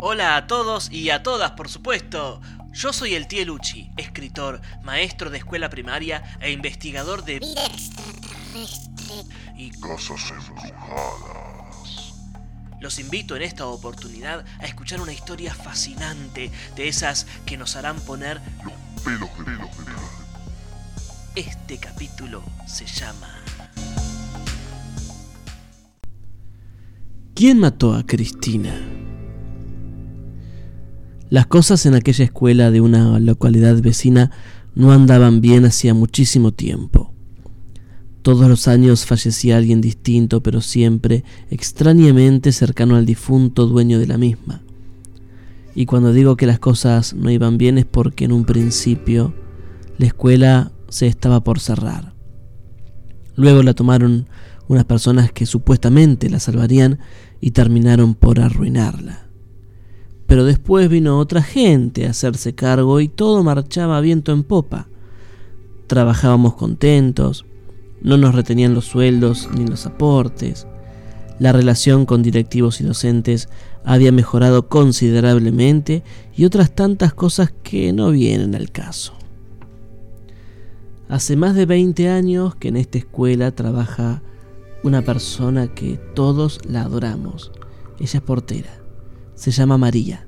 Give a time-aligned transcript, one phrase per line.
[0.00, 2.40] Hola a todos y a todas, por supuesto.
[2.72, 9.14] Yo soy el tío Luchi, escritor, maestro de escuela primaria e investigador de Vida extraterrestre.
[9.56, 12.14] y Casas embrujadas.
[12.80, 17.98] los invito en esta oportunidad a escuchar una historia fascinante de esas que nos harán
[18.00, 20.00] poner Los pelos de pelos de pelos.
[21.34, 23.34] este capítulo se llama
[27.34, 28.80] ¿Quién mató a Cristina?
[31.30, 34.30] Las cosas en aquella escuela de una localidad vecina
[34.74, 37.12] no andaban bien hacía muchísimo tiempo.
[38.22, 44.16] Todos los años fallecía alguien distinto, pero siempre extrañamente cercano al difunto dueño de la
[44.16, 44.62] misma.
[45.74, 49.34] Y cuando digo que las cosas no iban bien es porque en un principio
[49.98, 52.14] la escuela se estaba por cerrar.
[53.36, 54.28] Luego la tomaron
[54.66, 56.98] unas personas que supuestamente la salvarían
[57.40, 59.27] y terminaron por arruinarla.
[60.28, 64.86] Pero después vino otra gente a hacerse cargo y todo marchaba viento en popa.
[65.86, 67.46] Trabajábamos contentos,
[68.02, 70.66] no nos retenían los sueldos ni los aportes.
[71.38, 73.48] La relación con directivos y docentes
[73.84, 76.02] había mejorado considerablemente
[76.36, 79.14] y otras tantas cosas que no vienen al caso.
[81.08, 84.20] Hace más de 20 años que en esta escuela trabaja
[84.82, 87.50] una persona que todos la adoramos.
[87.98, 88.87] Ella es portera.
[89.38, 90.26] Se llama María.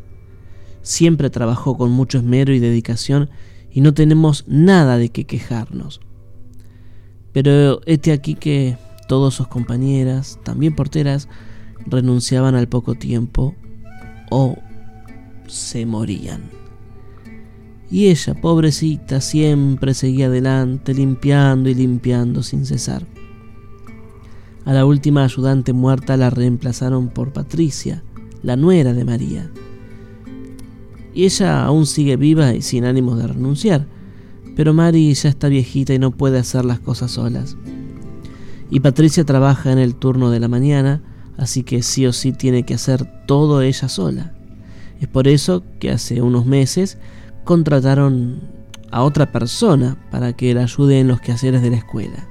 [0.83, 3.29] Siempre trabajó con mucho esmero y dedicación
[3.69, 6.01] y no tenemos nada de qué quejarnos.
[7.33, 11.29] Pero este aquí que todos sus compañeras, también porteras,
[11.87, 13.57] renunciaban al poco tiempo
[14.31, 14.57] o
[15.49, 16.49] se morían.
[17.91, 23.05] Y ella, pobrecita, siempre seguía adelante, limpiando y limpiando sin cesar.
[24.65, 28.05] A la última ayudante muerta la reemplazaron por Patricia,
[28.43, 29.51] la nuera de María.
[31.15, 33.87] Y ella aún sigue viva y sin ánimos de renunciar,
[34.57, 37.57] pero Mari ya está viejita y no puede hacer las cosas solas.
[38.71, 41.03] Y Patricia trabaja en el turno de la mañana,
[41.37, 44.35] así que sí o sí tiene que hacer todo ella sola.
[45.01, 46.99] Es por eso que hace unos meses
[47.45, 48.41] contrataron
[48.91, 52.29] a otra persona para que la ayude en los quehaceres de la escuela.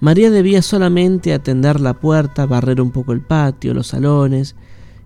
[0.00, 4.56] María debía solamente atender la puerta, barrer un poco el patio, los salones,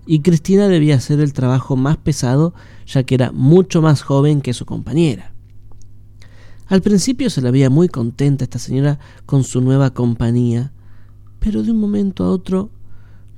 [0.07, 2.55] y Cristina debía hacer el trabajo más pesado
[2.87, 5.33] ya que era mucho más joven que su compañera.
[6.69, 10.73] Al principio se la veía muy contenta esta señora con su nueva compañía,
[11.39, 12.71] pero de un momento a otro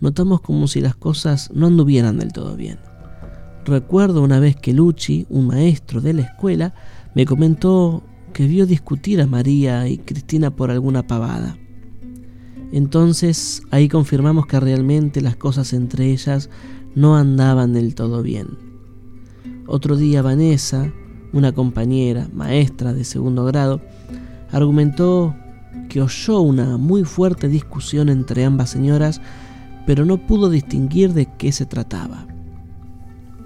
[0.00, 2.78] notamos como si las cosas no anduvieran del todo bien.
[3.64, 6.74] Recuerdo una vez que Luchi, un maestro de la escuela,
[7.14, 8.02] me comentó
[8.32, 11.58] que vio discutir a María y Cristina por alguna pavada.
[12.72, 16.50] Entonces ahí confirmamos que realmente las cosas entre ellas
[16.94, 18.58] no andaban del todo bien.
[19.66, 20.92] Otro día Vanessa,
[21.32, 23.80] una compañera, maestra de segundo grado,
[24.50, 25.34] argumentó
[25.88, 29.20] que oyó una muy fuerte discusión entre ambas señoras,
[29.86, 32.26] pero no pudo distinguir de qué se trataba.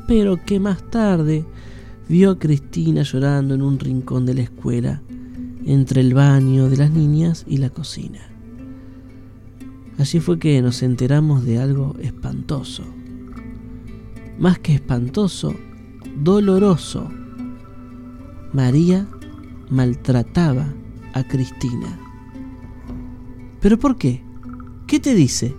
[0.08, 1.44] Pero que más tarde
[2.08, 5.02] vio a Cristina llorando en un rincón de la escuela,
[5.64, 8.31] entre el baño de las niñas y la cocina.
[9.98, 12.82] Allí fue que nos enteramos de algo espantoso.
[14.38, 15.54] Más que espantoso,
[16.16, 17.08] doloroso.
[18.52, 19.06] María
[19.70, 20.72] maltrataba
[21.12, 21.98] a Cristina.
[23.60, 24.22] ¿Pero por qué?
[24.86, 25.54] ¿Qué te dice?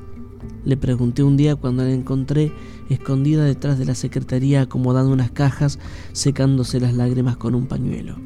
[0.66, 2.52] Le pregunté un día cuando la encontré
[2.90, 5.80] escondida detrás de la secretaría acomodando unas cajas,
[6.12, 8.18] secándose las lágrimas con un pañuelo.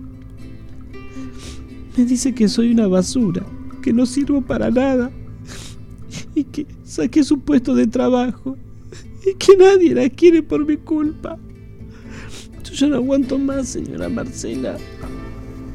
[1.97, 3.45] Me dice que soy una basura,
[3.81, 5.11] que no sirvo para nada
[6.37, 8.55] y que saqué su puesto de trabajo
[9.25, 11.37] y que nadie la quiere por mi culpa.
[12.63, 14.77] Yo ya no aguanto más, señora Marcela.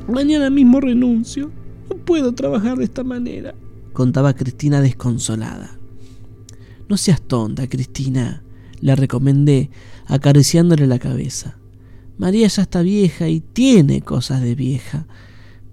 [0.08, 1.50] Mañana mismo renuncio.
[1.90, 3.54] No puedo trabajar de esta manera.
[3.92, 5.78] Contaba Cristina desconsolada.
[6.88, 8.44] No seas tonta, Cristina,
[8.80, 9.70] le recomendé,
[10.06, 11.58] acariciándole la cabeza.
[12.18, 15.06] María ya está vieja y tiene cosas de vieja,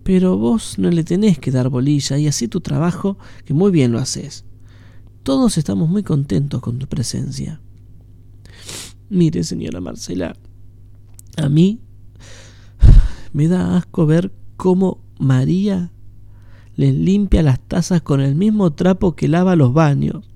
[0.03, 3.91] pero vos no le tenés que dar bolilla y así tu trabajo, que muy bien
[3.91, 4.45] lo haces.
[5.29, 7.61] Todos estamos muy contentos con tu presencia.
[9.11, 10.35] Mire, señora Marcela,
[11.37, 11.81] a mí
[13.31, 15.91] me da asco ver cómo María
[16.75, 20.27] les limpia las tazas con el mismo trapo que lava los baños.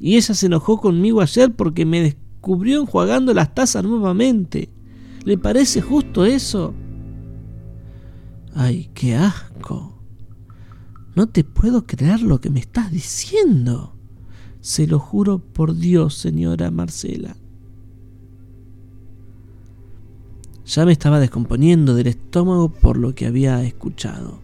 [0.00, 4.70] Y ella se enojó conmigo ayer porque me descubrió enjuagando las tazas nuevamente.
[5.26, 6.72] ¿Le parece justo eso?
[8.54, 9.98] Ay, qué asco.
[11.14, 13.93] No te puedo creer lo que me estás diciendo.
[14.64, 17.36] Se lo juro por Dios, señora Marcela.
[20.64, 24.38] Ya me estaba descomponiendo del estómago por lo que había escuchado.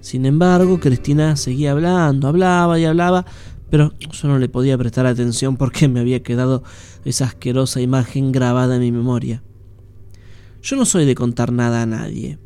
[0.00, 3.26] Sin embargo, Cristina seguía hablando, hablaba y hablaba,
[3.68, 6.62] pero yo no le podía prestar atención porque me había quedado
[7.04, 9.42] esa asquerosa imagen grabada en mi memoria.
[10.62, 12.38] Yo no soy de contar nada a nadie,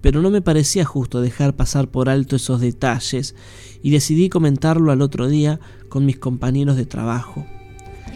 [0.00, 3.34] pero no me parecía justo dejar pasar por alto esos detalles
[3.82, 7.46] y decidí comentarlo al otro día con mis compañeros de trabajo.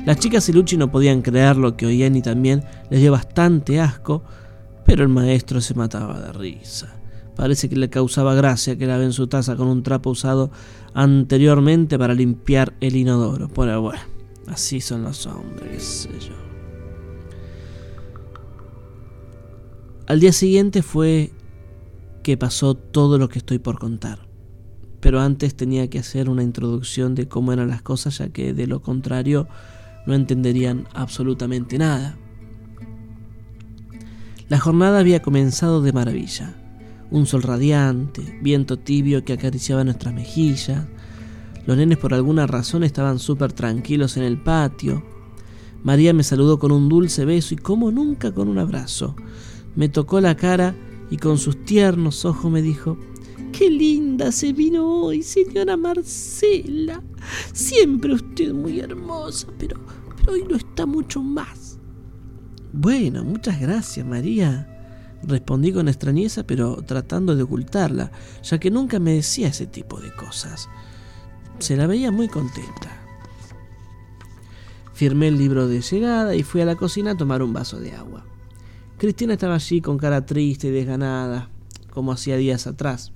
[0.07, 3.81] Las chicas y Luchi no podían creer lo que oían y también les dio bastante
[3.81, 4.23] asco,
[4.87, 6.97] pero el maestro se mataba de risa.
[7.37, 10.51] Parece que le causaba gracia que laven su taza con un trapo usado
[10.95, 13.49] anteriormente para limpiar el inodoro.
[13.49, 14.03] Pero bueno,
[14.47, 16.35] así son los hombres, sé yo.
[20.07, 21.31] Al día siguiente fue
[22.23, 24.29] que pasó todo lo que estoy por contar.
[25.01, 28.67] Pero antes tenía que hacer una introducción de cómo eran las cosas, ya que de
[28.67, 29.49] lo contrario
[30.07, 32.17] no entenderían absolutamente nada.
[34.49, 36.57] La jornada había comenzado de maravilla.
[37.11, 40.87] Un sol radiante, viento tibio que acariciaba nuestras mejillas.
[41.67, 45.05] Los nenes por alguna razón estaban súper tranquilos en el patio.
[45.83, 49.17] María me saludó con un dulce beso y como nunca con un abrazo.
[49.77, 50.75] Me tocó la cara
[51.11, 52.97] y con sus tiernos ojos me dijo,
[53.53, 57.03] Qué linda se vino hoy, señora Marcela.
[57.53, 59.81] Siempre usted muy hermosa, pero,
[60.17, 61.79] pero hoy lo está mucho más.
[62.73, 64.67] Bueno, muchas gracias, María.
[65.23, 68.11] Respondí con extrañeza, pero tratando de ocultarla,
[68.43, 70.69] ya que nunca me decía ese tipo de cosas.
[71.59, 72.97] Se la veía muy contenta.
[74.95, 77.93] Firmé el libro de llegada y fui a la cocina a tomar un vaso de
[77.93, 78.25] agua.
[79.01, 81.49] Cristina estaba allí con cara triste y desganada,
[81.89, 83.13] como hacía días atrás.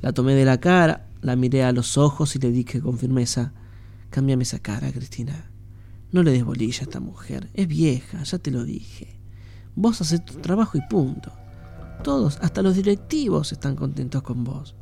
[0.00, 3.52] La tomé de la cara, la miré a los ojos y le dije con firmeza,
[4.10, 5.48] cámbiame esa cara, Cristina.
[6.10, 9.16] No le des bolilla a esta mujer, es vieja, ya te lo dije.
[9.76, 11.30] Vos haces tu trabajo y punto.
[12.02, 14.74] Todos, hasta los directivos, están contentos con vos.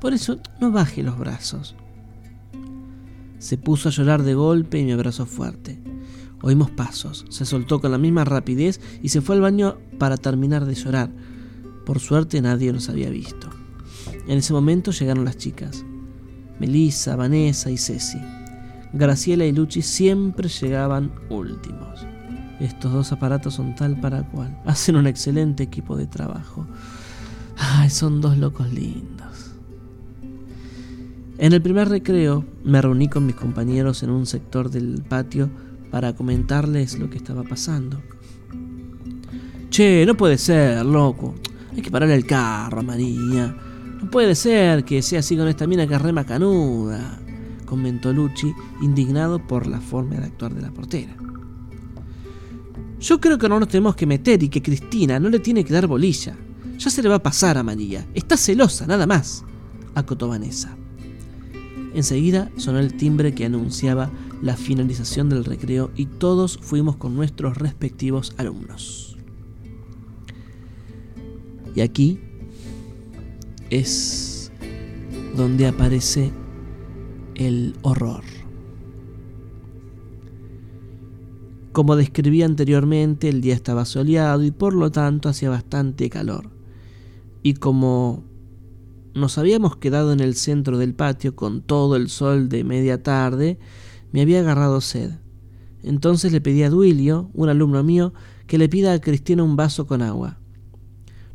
[0.00, 1.74] Por eso no baje los brazos.
[3.40, 5.95] Se puso a llorar de golpe y me abrazó fuerte.
[6.42, 10.64] Oímos pasos, se soltó con la misma rapidez y se fue al baño para terminar
[10.64, 11.10] de llorar.
[11.84, 13.48] Por suerte nadie nos había visto.
[14.26, 15.84] En ese momento llegaron las chicas.
[16.58, 18.18] Melissa, Vanessa y Ceci.
[18.92, 22.06] Graciela y Luchi siempre llegaban últimos.
[22.60, 24.58] Estos dos aparatos son tal para cual.
[24.64, 26.66] Hacen un excelente equipo de trabajo.
[27.58, 29.52] Ay, son dos locos lindos.
[31.38, 35.50] En el primer recreo me reuní con mis compañeros en un sector del patio
[35.90, 38.00] para comentarles lo que estaba pasando.
[39.70, 41.34] Che, no puede ser, loco.
[41.74, 43.54] Hay que parar el carro, María.
[44.00, 47.18] No puede ser que sea así con esta mina que es re macanuda,
[47.64, 51.16] comentó Luchi, indignado por la forma de actuar de la portera.
[53.00, 55.72] Yo creo que no nos tenemos que meter y que Cristina no le tiene que
[55.72, 56.34] dar bolilla.
[56.78, 58.06] Ya se le va a pasar a María.
[58.14, 59.44] Está celosa, nada más,
[59.94, 60.76] acotó Vanessa.
[61.94, 64.10] Enseguida sonó el timbre que anunciaba
[64.42, 69.16] la finalización del recreo y todos fuimos con nuestros respectivos alumnos.
[71.74, 72.20] Y aquí
[73.70, 74.50] es
[75.36, 76.32] donde aparece
[77.34, 78.24] el horror.
[81.72, 86.48] Como describí anteriormente, el día estaba soleado y por lo tanto hacía bastante calor.
[87.42, 88.24] Y como
[89.12, 93.58] nos habíamos quedado en el centro del patio con todo el sol de media tarde,
[94.16, 95.10] me había agarrado sed.
[95.82, 98.14] Entonces le pedí a Duilio, un alumno mío,
[98.46, 100.38] que le pida a Cristina un vaso con agua.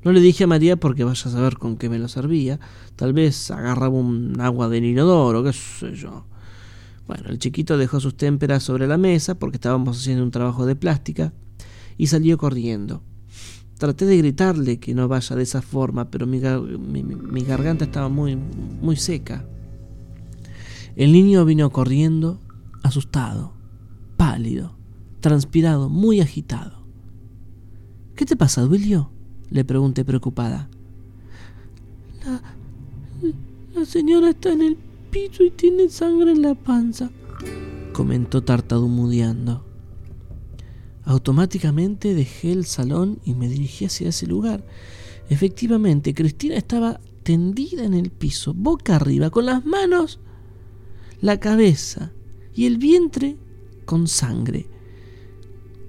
[0.03, 2.59] No le dije a María porque vaya a saber con qué me lo servía.
[2.95, 6.25] Tal vez agarraba un agua de inodoro, qué sé yo.
[7.05, 10.75] Bueno, el chiquito dejó sus témperas sobre la mesa porque estábamos haciendo un trabajo de
[10.75, 11.33] plástica
[11.99, 13.03] y salió corriendo.
[13.77, 18.09] Traté de gritarle que no vaya de esa forma, pero mi, mi, mi garganta estaba
[18.09, 18.35] muy,
[18.81, 19.45] muy seca.
[20.95, 22.40] El niño vino corriendo,
[22.83, 23.53] asustado,
[24.17, 24.75] pálido,
[25.19, 26.85] transpirado, muy agitado.
[28.15, 29.11] ¿Qué te pasa, Duilio?
[29.49, 30.69] Le pregunté preocupada.
[32.25, 32.41] La,
[33.73, 34.77] la señora está en el
[35.09, 37.09] piso y tiene sangre en la panza,
[37.93, 39.65] comentó tartamudeando.
[41.03, 44.63] Automáticamente dejé el salón y me dirigí hacia ese lugar.
[45.29, 50.19] Efectivamente, Cristina estaba tendida en el piso, boca arriba, con las manos,
[51.21, 52.11] la cabeza
[52.53, 53.37] y el vientre
[53.85, 54.67] con sangre.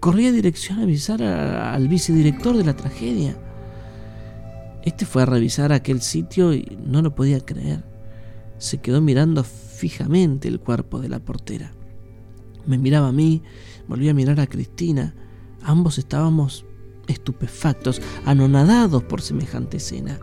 [0.00, 3.36] Corrí a dirección a avisar al vicedirector de la tragedia.
[4.84, 7.84] Este fue a revisar aquel sitio y no lo podía creer.
[8.58, 11.72] Se quedó mirando fijamente el cuerpo de la portera.
[12.66, 13.42] Me miraba a mí,
[13.86, 15.14] volví a mirar a Cristina.
[15.62, 16.64] Ambos estábamos
[17.06, 20.18] estupefactos, anonadados por semejante escena.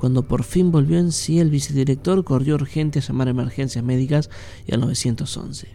[0.00, 4.30] Cuando por fin volvió en sí, el vicedirector corrió urgente a llamar a emergencias médicas
[4.66, 5.68] y al 911.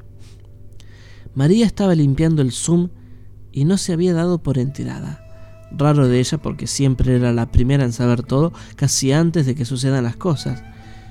[1.36, 2.90] María estaba limpiando el Zoom
[3.52, 5.22] y no se había dado por enterada.
[5.70, 9.64] Raro de ella porque siempre era la primera en saber todo, casi antes de que
[9.64, 10.64] sucedan las cosas.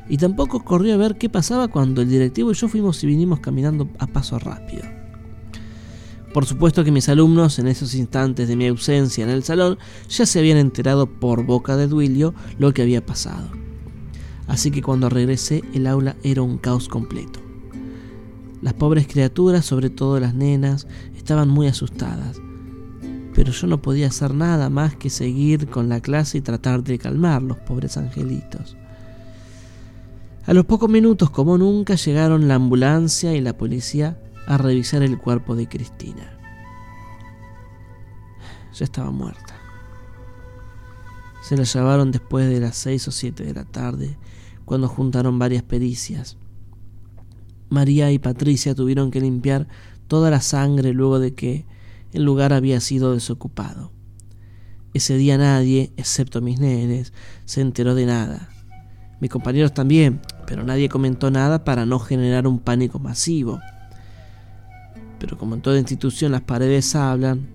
[0.09, 3.39] Y tampoco corrió a ver qué pasaba cuando el directivo y yo fuimos y vinimos
[3.39, 4.83] caminando a paso rápido.
[6.35, 10.27] Por supuesto que mis alumnos, en esos instantes de mi ausencia en el salón, ya
[10.27, 13.49] se habían enterado por boca de Duilio lo que había pasado.
[14.49, 17.39] Así que cuando regresé, el aula era un caos completo.
[18.63, 22.41] Las pobres criaturas, sobre todo las nenas, estaban muy asustadas.
[23.33, 26.99] Pero yo no podía hacer nada más que seguir con la clase y tratar de
[26.99, 28.77] calmar los pobres angelitos.
[30.47, 35.19] A los pocos minutos, como nunca, llegaron la ambulancia y la policía a revisar el
[35.19, 36.39] cuerpo de Cristina.
[38.73, 39.55] Ya estaba muerta.
[41.43, 44.17] Se la llevaron después de las seis o siete de la tarde,
[44.65, 46.39] cuando juntaron varias pericias.
[47.69, 49.69] María y Patricia tuvieron que limpiar
[50.09, 51.67] toda la sangre luego de que
[52.13, 53.93] el lugar había sido desocupado.
[54.95, 57.13] Ese día nadie, excepto mis nenes,
[57.45, 58.49] se enteró de nada.
[59.21, 63.61] Mis compañeros también, pero nadie comentó nada para no generar un pánico masivo.
[65.25, 67.47] Pero como en toda institución las paredes hablan,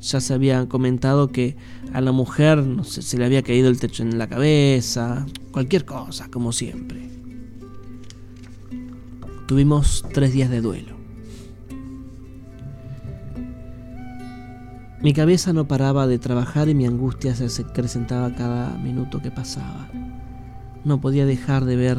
[0.00, 1.58] ya se había comentado que
[1.92, 6.30] a la mujer no se le había caído el techo en la cabeza, cualquier cosa,
[6.30, 7.10] como siempre.
[9.46, 10.96] Tuvimos tres días de duelo.
[15.02, 19.90] Mi cabeza no paraba de trabajar y mi angustia se acrecentaba cada minuto que pasaba.
[20.82, 21.98] No podía dejar de ver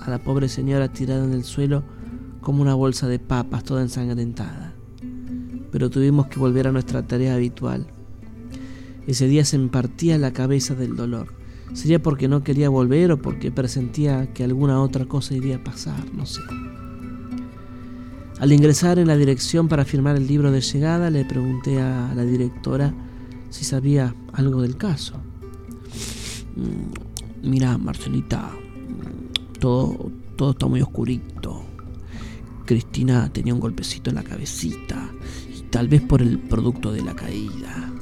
[0.00, 1.84] a la pobre señora tirada en el suelo
[2.42, 4.74] como una bolsa de papas toda ensangrentada.
[5.70, 7.86] Pero tuvimos que volver a nuestra tarea habitual.
[9.06, 11.28] Ese día se me partía la cabeza del dolor.
[11.72, 16.12] Sería porque no quería volver o porque presentía que alguna otra cosa iría a pasar,
[16.12, 16.42] no sé.
[18.38, 22.24] Al ingresar en la dirección para firmar el libro de llegada, le pregunté a la
[22.24, 22.92] directora
[23.48, 25.14] si sabía algo del caso.
[26.56, 28.50] Mm, mira, Marcelita,
[29.58, 31.71] todo, todo está muy oscurito.
[32.64, 35.10] Cristina tenía un golpecito en la cabecita,
[35.56, 37.92] y tal vez por el producto de la caída,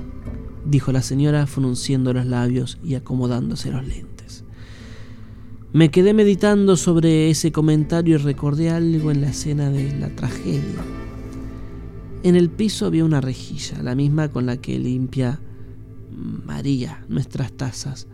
[0.65, 4.45] dijo la señora frunciendo los labios y acomodándose los lentes.
[5.73, 10.85] Me quedé meditando sobre ese comentario y recordé algo en la escena de la tragedia.
[12.23, 15.41] En el piso había una rejilla, la misma con la que limpia
[16.45, 18.09] María nuestras tazas.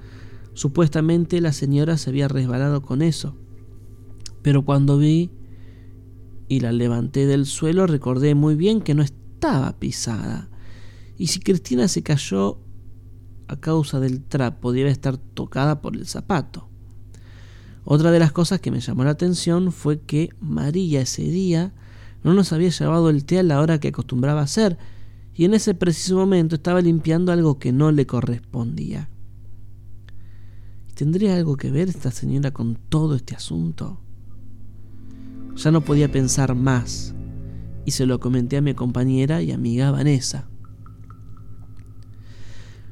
[0.53, 3.35] Supuestamente la señora se había resbalado con eso.
[4.43, 5.31] Pero cuando vi
[6.49, 10.49] y la levanté del suelo recordé muy bien que no estaba pisada.
[11.19, 12.59] Y si Cristina se cayó
[13.49, 16.69] a causa del trapo, debe estar tocada por el zapato.
[17.85, 21.73] Otra de las cosas que me llamó la atención fue que María ese día
[22.25, 24.76] no nos había llevado el té a la hora que acostumbraba hacer,
[25.35, 29.11] y en ese preciso momento estaba limpiando algo que no le correspondía.
[30.95, 34.00] ¿Tendría algo que ver esta señora con todo este asunto?
[35.57, 37.15] Ya no podía pensar más,
[37.85, 40.49] y se lo comenté a mi compañera y amiga Vanessa.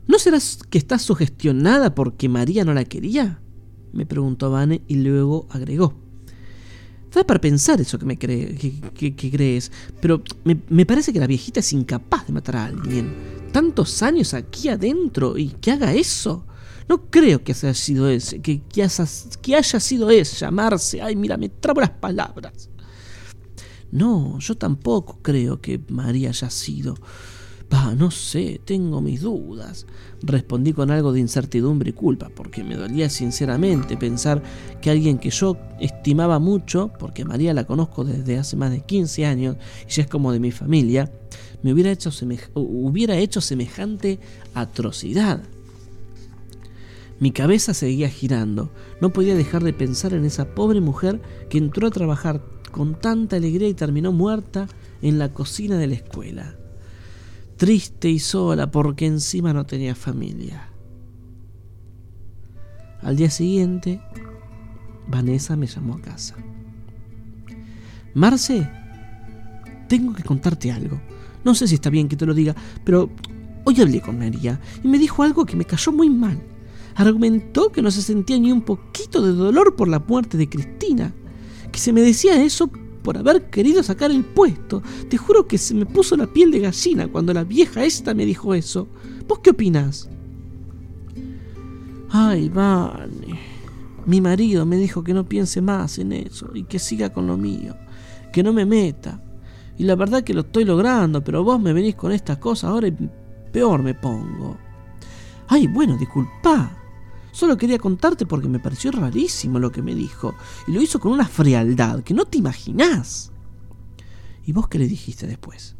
[0.07, 3.41] ¿No serás que estás sugestionada porque María no la quería?
[3.95, 5.95] me preguntó Vane y luego agregó.
[7.13, 8.57] Da para pensar eso que me cree,
[8.93, 13.15] que, crees, pero me, parece que la viejita es incapaz de matar a alguien.
[13.53, 16.45] Tantos años aquí adentro y que haga eso.
[16.89, 19.05] No creo que haya sido ese, que, haya,
[19.41, 21.01] que haya sido ese, llamarse.
[21.01, 22.69] Ay, mira, me trabo las palabras.
[23.91, 26.97] No, yo tampoco creo que María haya sido.
[27.71, 29.87] Bah, no sé, tengo mis dudas.
[30.23, 34.43] Respondí con algo de incertidumbre y culpa, porque me dolía sinceramente pensar
[34.81, 39.27] que alguien que yo estimaba mucho, porque María la conozco desde hace más de 15
[39.27, 39.57] años
[39.89, 41.11] y ya es como de mi familia,
[41.63, 42.11] me hubiera hecho,
[42.55, 44.21] hubiera hecho semejante
[44.55, 45.43] atrocidad.
[47.21, 48.71] Mi cabeza seguía girando.
[49.01, 53.37] No podía dejar de pensar en esa pobre mujer que entró a trabajar con tanta
[53.37, 54.67] alegría y terminó muerta
[55.01, 56.57] en la cocina de la escuela
[57.57, 60.69] triste y sola porque encima no tenía familia.
[63.03, 64.01] Al día siguiente,
[65.09, 66.37] Vanessa me llamó a casa.
[68.15, 68.69] Marce,
[69.89, 71.01] tengo que contarte algo.
[71.45, 72.55] No sé si está bien que te lo diga,
[72.85, 73.11] pero
[73.65, 76.41] hoy hablé con María y me dijo algo que me cayó muy mal.
[76.95, 81.13] Argumentó que no se sentía ni un poquito de dolor por la muerte de Cristina,
[81.73, 82.71] que se me decía eso
[83.03, 84.83] por haber querido sacar el puesto.
[85.09, 88.25] Te juro que se me puso la piel de gallina cuando la vieja esta me
[88.25, 88.89] dijo eso.
[89.29, 90.09] ¿Vos qué opinás?
[92.11, 93.41] Ay, Vane.
[94.07, 97.37] Mi marido me dijo que no piense más en eso y que siga con lo
[97.37, 97.75] mío,
[98.33, 99.23] que no me meta.
[99.77, 102.89] Y la verdad que lo estoy logrando, pero vos me venís con estas cosas ahora
[102.89, 102.97] y
[103.53, 104.57] peor me pongo.
[105.49, 106.84] Ay, bueno, disculpa.
[107.35, 110.37] Solo quería contarte porque me pareció rarísimo lo que me dijo.
[110.69, 113.33] Y lo hizo con una frialdad que no te imaginás.
[114.47, 115.75] ¿Y vos qué le dijiste después?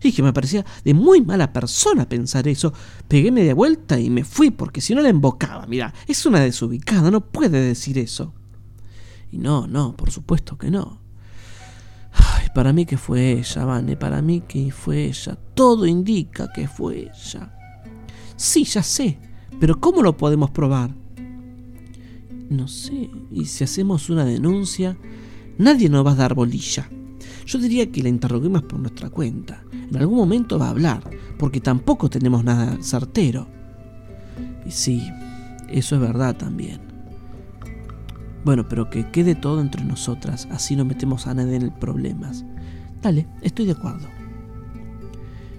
[0.00, 2.72] Y que me parecía de muy mala persona pensar eso.
[3.08, 5.66] Pegué media vuelta y me fui porque si no la embocaba.
[5.66, 8.32] Mira, es una desubicada, no puede decir eso.
[9.32, 11.00] Y no, no, por supuesto que no.
[12.12, 15.36] Ay, para mí que fue ella, Vane, para mí que fue ella.
[15.54, 17.58] Todo indica que fue ella.
[18.36, 19.18] Sí, ya sé,
[19.60, 20.94] pero ¿cómo lo podemos probar?
[22.50, 24.96] No sé, y si hacemos una denuncia,
[25.58, 26.88] nadie nos va a dar bolilla.
[27.46, 29.62] Yo diría que la interroguemos por nuestra cuenta.
[29.72, 31.02] En algún momento va a hablar,
[31.38, 33.46] porque tampoco tenemos nada certero.
[34.66, 35.02] Y sí,
[35.68, 36.80] eso es verdad también.
[38.44, 42.44] Bueno, pero que quede todo entre nosotras, así no metemos a nadie en problemas.
[43.00, 44.08] Dale, estoy de acuerdo.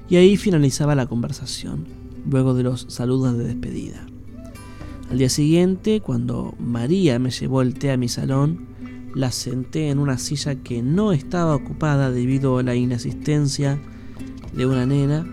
[0.10, 1.86] Y ahí finalizaba la conversación,
[2.30, 4.06] luego de los saludos de despedida.
[5.10, 8.68] Al día siguiente, cuando María me llevó el té a mi salón,
[9.16, 13.80] la senté en una silla que no estaba ocupada debido a la inasistencia
[14.56, 15.26] de una nena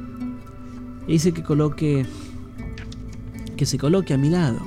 [1.06, 2.04] e hice que coloque
[3.56, 4.60] que se coloque a mi lado.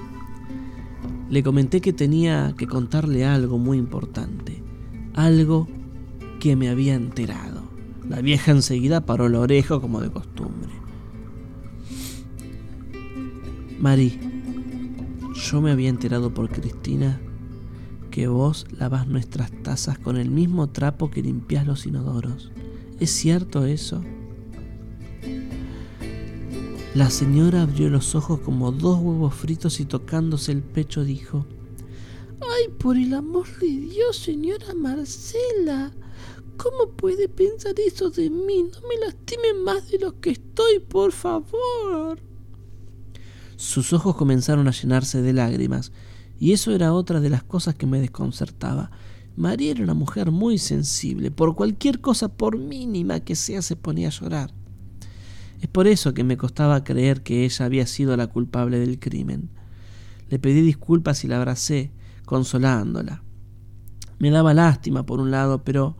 [1.29, 4.61] Le comenté que tenía que contarle algo muy importante,
[5.15, 5.67] algo
[6.39, 7.63] que me había enterado.
[8.07, 10.62] La vieja enseguida paró la oreja como de costumbre.
[13.83, 14.17] Mari,
[15.35, 17.19] yo me había enterado por Cristina
[18.11, 22.53] que vos lavas nuestras tazas con el mismo trapo que limpias los inodoros.
[23.01, 24.01] ¿Es cierto eso?
[26.95, 31.45] La señora abrió los ojos como dos huevos fritos y tocándose el pecho dijo,
[32.39, 35.91] ¡Ay, por el amor de Dios, señora Marcela!
[36.55, 38.63] ¿Cómo puede pensar eso de mí?
[38.63, 42.17] No me lastime más de lo que estoy, por favor.
[43.55, 45.91] Sus ojos comenzaron a llenarse de lágrimas,
[46.39, 48.91] y eso era otra de las cosas que me desconcertaba.
[49.35, 54.07] María era una mujer muy sensible, por cualquier cosa, por mínima que sea, se ponía
[54.07, 54.53] a llorar.
[55.61, 59.49] Es por eso que me costaba creer que ella había sido la culpable del crimen.
[60.29, 61.91] Le pedí disculpas y la abracé,
[62.25, 63.23] consolándola.
[64.19, 65.95] Me daba lástima por un lado, pero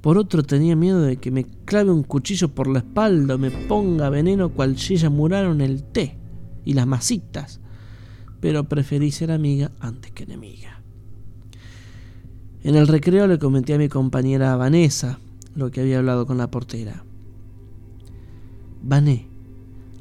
[0.00, 3.50] por otro tenía miedo de que me clave un cuchillo por la espalda o me
[3.50, 6.17] ponga veneno cual si ella muraron el té
[6.68, 7.60] y las masitas.
[8.40, 10.82] Pero preferí ser amiga antes que enemiga.
[12.62, 15.18] En el recreo le comenté a mi compañera Vanessa
[15.54, 17.04] lo que había hablado con la portera.
[18.82, 19.28] Vané,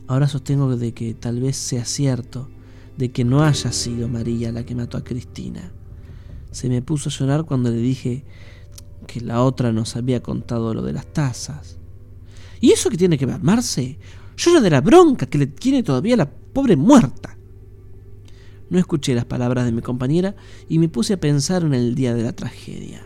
[0.08, 2.49] ahora sostengo de que tal vez sea cierto,
[2.97, 5.71] de que no haya sido María la que mató a Cristina.
[6.51, 8.25] Se me puso a llorar cuando le dije
[9.08, 11.77] que la otra nos había contado lo de las tazas.
[12.60, 13.97] ¿Y eso qué tiene que ver, Marce?
[14.38, 17.38] Yo de la bronca que le tiene todavía la pobre muerta.
[18.69, 20.36] No escuché las palabras de mi compañera
[20.69, 23.02] y me puse a pensar en el día de la tragedia.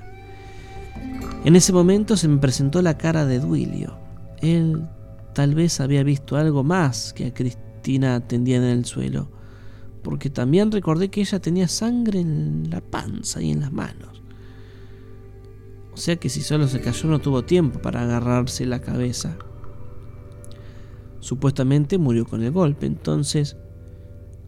[1.43, 3.97] En ese momento se me presentó la cara de Duilio.
[4.41, 4.87] Él
[5.33, 9.29] Tal vez había visto algo más que a Cristina tendía en el suelo,
[10.03, 14.21] porque también recordé que ella tenía sangre en la panza y en las manos.
[15.93, 19.37] O sea que si solo se cayó no tuvo tiempo para agarrarse la cabeza.
[21.21, 23.55] Supuestamente murió con el golpe, entonces,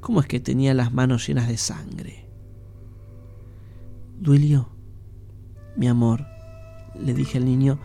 [0.01, 2.27] ¿cómo es que tenía las manos llenas de sangre?
[4.19, 4.69] Duilio,
[5.77, 6.25] mi amor,
[6.99, 7.79] le dije al niño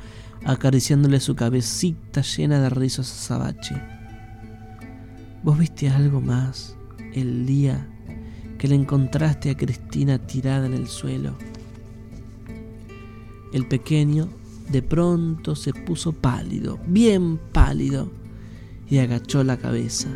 [0.45, 3.77] acariciándole su cabecita llena de rizos azabache.
[5.43, 6.75] ¿Vos viste algo más
[7.13, 7.87] el día
[8.57, 11.37] que le encontraste a Cristina tirada en el suelo?
[13.53, 14.29] El pequeño
[14.71, 18.11] de pronto se puso pálido, bien pálido,
[18.91, 20.09] y agachó la cabeza.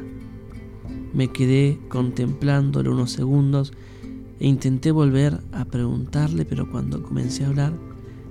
[1.12, 3.72] Me quedé contemplándolo unos segundos
[4.40, 7.72] e intenté volver a preguntarle, pero cuando comencé a hablar,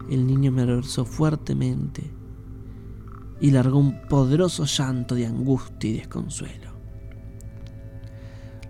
[0.10, 2.12] el niño me abrazó fuertemente
[3.40, 6.72] y largó un poderoso llanto de angustia y desconsuelo.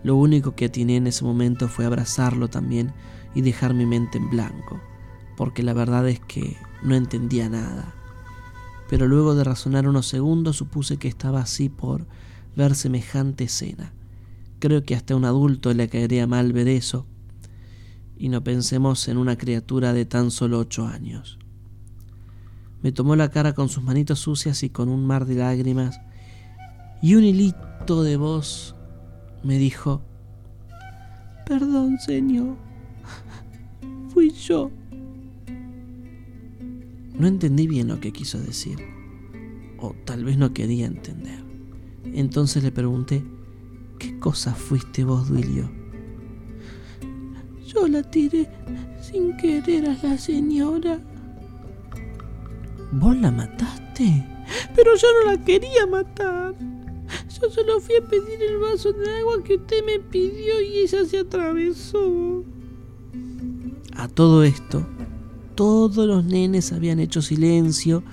[0.04, 2.94] Lo único que atiné en ese momento fue abrazarlo también
[3.36, 4.80] y dejar mi mente en blanco,
[5.38, 7.96] porque la verdad es que no entendía nada.
[8.92, 12.06] Pero luego de razonar unos segundos supuse que estaba así por
[12.58, 13.94] ver semejante escena.
[14.60, 17.08] Creo que hasta a un adulto le caería mal ver eso,
[18.18, 21.40] y no pensemos en una criatura de tan solo ocho años.
[22.82, 26.02] Me tomó la cara con sus manitos sucias y con un mar de lágrimas,
[27.02, 28.76] y un hilito de voz
[29.42, 30.02] me dijo,
[31.46, 32.58] Perdón, señor,
[34.14, 34.70] fui yo.
[37.22, 38.80] No entendí bien lo que quiso decir,
[39.78, 41.38] o tal vez no quería entender.
[42.04, 43.24] Entonces le pregunté,
[44.00, 45.70] ¿qué cosa fuiste vos, Duilio?
[47.68, 48.50] Yo la tiré
[49.04, 51.00] sin querer a la señora.
[52.92, 54.26] ¿Vos la mataste?
[54.76, 56.56] Pero yo no la quería matar.
[57.40, 61.06] Yo solo fui a pedir el vaso de agua que usted me pidió y ella
[61.06, 62.44] se atravesó.
[63.96, 64.88] A todo esto,
[65.56, 68.04] todos los nenes habían hecho silencio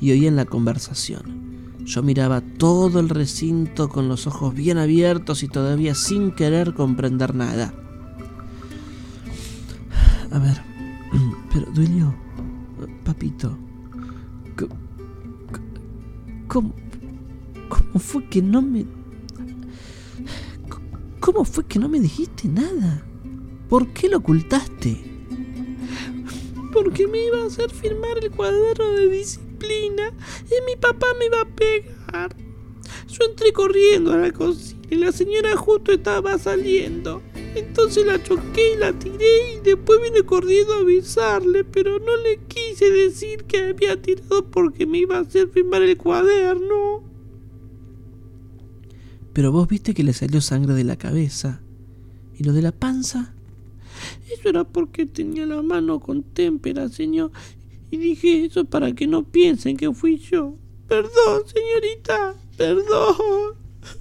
[0.00, 1.46] y oían la conversación.
[1.84, 7.34] Yo miraba todo el recinto con los ojos bien abiertos y todavía sin querer comprender
[7.34, 7.72] nada.
[10.32, 10.60] A ver,
[11.52, 12.14] pero Duilio,
[13.04, 13.56] papito,
[16.48, 16.74] ¿cómo,
[17.68, 18.84] ¿cómo fue que no me...
[21.20, 23.02] ¿Cómo fue que no me dijiste nada?
[23.68, 25.15] ¿Por qué lo ocultaste?
[26.76, 30.12] Porque me iba a hacer firmar el cuaderno de disciplina
[30.44, 32.36] y mi papá me iba a pegar.
[33.08, 37.22] Yo entré corriendo a la cocina y la señora justo estaba saliendo.
[37.54, 42.40] Entonces la choqué y la tiré y después vine corriendo a avisarle, pero no le
[42.46, 47.02] quise decir que había tirado porque me iba a hacer firmar el cuaderno.
[49.32, 51.62] Pero vos viste que le salió sangre de la cabeza.
[52.34, 53.35] ¿Y lo de la panza?
[54.32, 57.30] Eso era porque tenía la mano con témpera, señor.
[57.90, 60.56] Y dije eso para que no piensen que fui yo.
[60.88, 62.34] Perdón, señorita.
[62.56, 63.16] Perdón.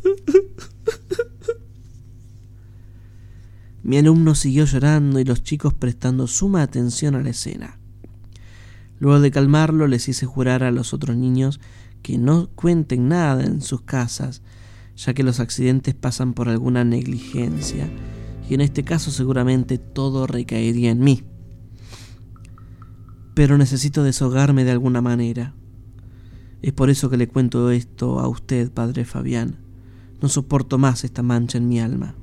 [3.83, 7.77] Mi alumno siguió llorando y los chicos prestando suma atención a la escena.
[8.99, 11.59] Luego de calmarlo les hice jurar a los otros niños
[12.01, 14.41] que no cuenten nada en sus casas,
[14.95, 17.87] ya que los accidentes pasan por alguna negligencia,
[18.49, 21.23] y en este caso seguramente todo recaería en mí.
[23.33, 25.53] Pero necesito deshogarme de alguna manera.
[26.61, 29.57] Es por eso que le cuento esto a usted, padre Fabián.
[30.21, 32.15] No soporto más esta mancha en mi alma.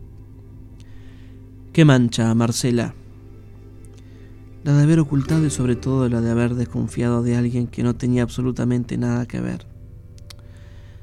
[1.72, 2.94] ¿Qué mancha, Marcela?
[4.64, 7.94] La de haber ocultado y sobre todo la de haber desconfiado de alguien que no
[7.96, 9.66] tenía absolutamente nada que ver.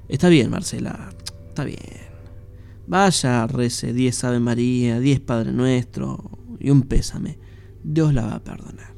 [0.08, 1.10] Está bien, Marcela,
[1.50, 2.09] está bien.
[2.90, 7.40] Vaya, rece diez Ave María, diez Padre Nuestro y un pésame.
[7.84, 8.94] Dios la va a perdonar.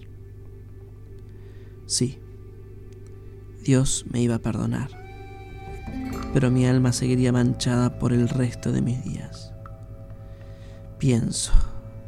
[1.86, 2.18] Sí,
[3.64, 4.90] Dios me iba a perdonar,
[6.34, 9.52] pero mi alma seguiría manchada por el resto de mis días
[11.02, 11.52] pienso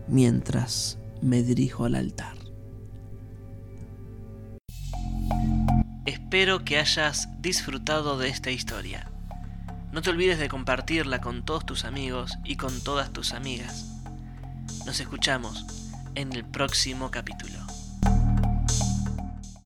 [0.07, 2.37] mientras me dirijo al altar.
[6.05, 9.12] Espero que hayas disfrutado de esta historia.
[9.93, 14.01] No te olvides de compartirla con todos tus amigos y con todas tus amigas.
[14.87, 15.67] Nos escuchamos
[16.15, 17.59] en el próximo capítulo.